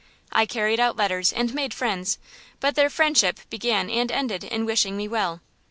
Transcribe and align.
I 0.31 0.47
carried 0.47 0.79
out 0.79 0.95
letters 0.97 1.31
and 1.31 1.53
made 1.53 1.75
friends, 1.75 2.17
but 2.59 2.73
their 2.73 2.89
friendship 2.89 3.39
began 3.51 3.87
and 3.91 4.11
ended 4.11 4.43
in 4.43 4.65
wishing 4.65 4.97
me 4.97 5.07
well. 5.07 5.41